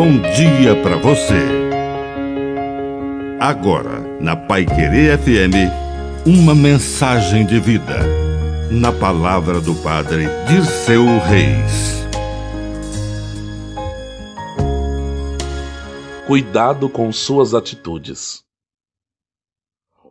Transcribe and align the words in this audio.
bom 0.00 0.18
dia 0.34 0.74
para 0.82 0.96
você. 0.96 1.44
Agora, 3.38 4.00
na 4.18 4.34
Pai 4.34 4.64
Querer 4.64 5.18
FM, 5.18 6.26
uma 6.26 6.54
mensagem 6.54 7.44
de 7.44 7.60
vida. 7.60 7.98
Na 8.70 8.94
palavra 8.94 9.60
do 9.60 9.74
Padre 9.74 10.24
de 10.48 10.64
seu 10.64 11.04
Reis. 11.04 12.02
Cuidado 16.26 16.88
com 16.88 17.12
suas 17.12 17.52
atitudes. 17.52 18.42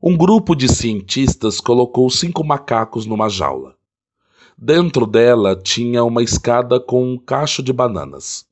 Um 0.03 0.15
grupo 0.15 0.53
de 0.53 0.67
cientistas 0.67 1.59
colocou 1.59 2.07
cinco 2.11 2.43
macacos 2.43 3.07
numa 3.07 3.27
jaula. 3.27 3.73
Dentro 4.55 5.07
dela 5.07 5.55
tinha 5.55 6.03
uma 6.03 6.21
escada 6.21 6.79
com 6.79 7.03
um 7.03 7.17
cacho 7.17 7.63
de 7.63 7.73
bananas. 7.73 8.48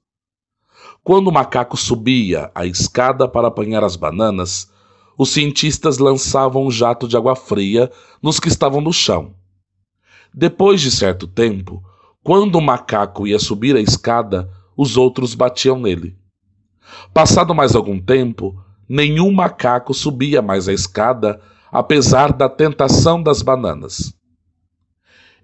Quando 1.08 1.30
o 1.30 1.32
macaco 1.32 1.78
subia 1.78 2.52
a 2.54 2.66
escada 2.66 3.30
para 3.30 3.48
apanhar 3.48 3.82
as 3.82 3.96
bananas, 3.96 4.70
os 5.18 5.30
cientistas 5.30 6.00
lançavam 6.00 6.66
um 6.66 6.70
jato 6.70 7.08
de 7.08 7.16
água 7.16 7.34
fria 7.34 7.90
nos 8.22 8.42
que 8.42 8.50
estavam 8.50 8.82
no 8.82 8.92
chão. 8.92 9.34
Depois 10.34 10.82
de 10.82 10.92
certo 10.92 11.26
tempo, 11.26 11.82
quando 12.22 12.58
o 12.58 12.62
macaco 12.62 13.26
ia 13.26 13.40
subir 13.40 13.74
a 13.78 13.80
escada, 13.80 14.52
os 14.76 14.98
outros 14.98 15.34
batiam 15.34 15.80
nele. 15.80 16.18
Passado 17.14 17.56
mais 17.56 17.74
algum 17.74 18.02
tempo, 18.02 18.62
nenhum 18.90 19.32
macaco 19.32 19.94
subia 19.94 20.42
mais 20.42 20.68
a 20.68 20.74
escada, 20.74 21.40
apesar 21.72 22.34
da 22.34 22.50
tentação 22.50 23.24
das 23.24 23.42
bananas. 23.42 24.14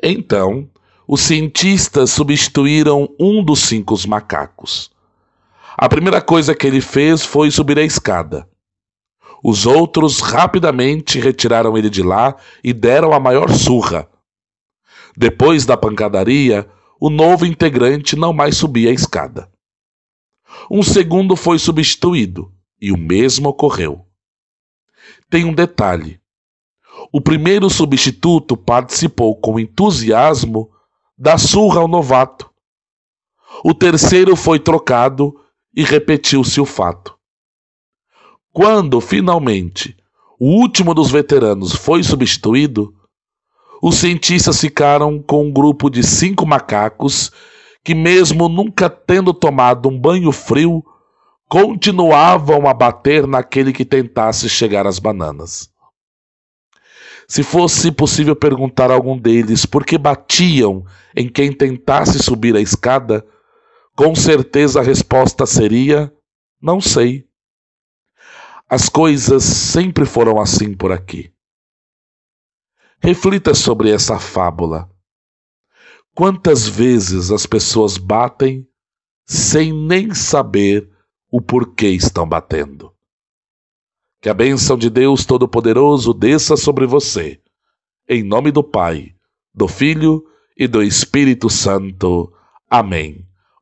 Então, 0.04 0.70
os 1.08 1.22
cientistas 1.22 2.12
substituíram 2.12 3.08
um 3.18 3.42
dos 3.42 3.62
cinco 3.62 3.96
macacos. 4.10 4.92
A 5.78 5.90
primeira 5.90 6.22
coisa 6.22 6.54
que 6.54 6.68
ele 6.68 6.82
fez 6.82 7.24
foi 7.24 7.50
subir 7.50 7.80
a 7.80 7.84
escada. 7.84 8.48
Os 9.44 9.66
outros 9.66 10.20
rapidamente 10.20 11.20
retiraram 11.20 11.78
ele 11.78 11.90
de 11.90 12.04
lá 12.04 12.36
e 12.64 12.72
deram 12.72 13.12
a 13.12 13.20
maior 13.20 13.52
surra. 13.52 14.08
Depois 15.18 15.66
da 15.66 15.76
pancadaria, 15.76 16.70
o 17.00 17.10
novo 17.10 17.46
integrante 17.46 18.16
não 18.16 18.32
mais 18.32 18.56
subia 18.56 18.90
a 18.90 18.94
escada. 18.94 19.52
Um 20.70 20.84
segundo 20.84 21.36
foi 21.36 21.58
substituído 21.58 22.54
e 22.80 22.92
o 22.92 22.98
mesmo 22.98 23.50
ocorreu. 23.50 24.06
Tem 25.30 25.44
um 25.44 25.54
detalhe: 25.54 26.22
o 27.12 27.20
primeiro 27.20 27.70
substituto 27.70 28.56
participou 28.56 29.36
com 29.36 29.60
entusiasmo 29.60 30.72
da 31.18 31.38
surra 31.38 31.82
ao 31.82 31.88
novato. 31.88 32.50
O 33.64 33.74
terceiro 33.74 34.36
foi 34.36 34.60
trocado 34.60 35.43
e 35.76 35.84
repetiu-se 35.84 36.60
o 36.62 36.66
fato. 36.66 37.16
Quando, 38.52 39.02
finalmente, 39.02 39.96
o 40.40 40.48
último 40.60 40.94
dos 40.94 41.10
veteranos 41.10 41.74
foi 41.74 42.04
substituído, 42.04 42.94
os 43.82 43.96
cientistas 43.96 44.62
ficaram 44.62 45.22
com 45.22 45.48
um 45.48 45.52
grupo 45.52 45.90
de 45.90 46.04
cinco 46.04 46.46
macacos 46.46 47.32
que, 47.84 47.94
mesmo 47.94 48.48
nunca 48.48 48.90
tendo 48.90 49.34
tomado 49.34 49.90
um 49.90 50.00
banho 50.00 50.32
frio, 50.32 50.84
continuavam 51.50 52.68
a 52.68 52.74
bater 52.74 53.28
naquele 53.28 53.74
que 53.74 53.84
tentasse 53.84 54.48
chegar 54.48 54.88
às 54.88 55.00
bananas. 55.00 55.70
Se 57.28 57.44
fosse 57.44 57.92
possível 57.92 58.36
perguntar 58.36 58.92
a 58.92 58.94
algum 58.94 59.18
deles 59.18 59.66
por 59.66 59.86
que 59.86 59.98
batiam 59.98 60.86
em 61.16 61.28
quem 61.28 61.52
tentasse 61.52 62.20
subir 62.20 62.56
a 62.56 62.62
escada, 62.62 63.26
com 63.96 64.16
certeza 64.16 64.80
a 64.80 64.84
resposta 64.84 65.46
seria: 65.46 66.12
não 66.62 66.82
sei. 66.82 67.28
As 68.68 68.90
coisas 68.90 69.44
sempre 69.44 70.06
foram 70.06 70.40
assim 70.40 70.74
por 70.74 70.92
aqui. 70.92 71.32
Reflita 73.00 73.54
sobre 73.54 73.92
essa 73.92 74.18
fábula. 74.18 74.90
Quantas 76.16 76.68
vezes 76.68 77.32
as 77.32 77.46
pessoas 77.46 77.98
batem 77.98 78.68
sem 79.26 79.74
nem 79.74 80.14
saber 80.14 80.90
o 81.30 81.42
porquê 81.42 81.90
estão 81.90 82.28
batendo? 82.28 82.94
Que 84.22 84.30
a 84.30 84.34
bênção 84.34 84.78
de 84.78 84.90
Deus 84.90 85.26
Todo-Poderoso 85.26 86.14
desça 86.14 86.56
sobre 86.56 86.86
você. 86.86 87.42
Em 88.08 88.24
nome 88.24 88.52
do 88.52 88.64
Pai, 88.64 89.14
do 89.54 89.68
Filho 89.68 90.24
e 90.58 90.68
do 90.68 90.82
Espírito 90.82 91.50
Santo. 91.50 92.32
Amém. 92.70 93.28